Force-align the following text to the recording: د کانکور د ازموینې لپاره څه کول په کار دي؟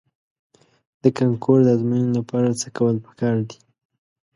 د 1.03 1.05
کانکور 1.17 1.57
د 1.63 1.67
ازموینې 1.75 2.11
لپاره 2.19 2.49
څه 2.61 2.67
کول 2.77 2.95
په 3.05 3.11
کار 3.19 3.35
دي؟ 3.49 3.57